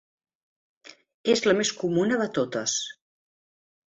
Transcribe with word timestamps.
És 1.33 1.43
la 1.49 1.55
més 1.59 1.71
comuna 1.83 2.19
de 2.21 2.27
totes. 2.39 2.77